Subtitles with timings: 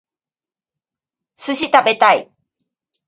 [1.35, 2.31] 寿司食べたい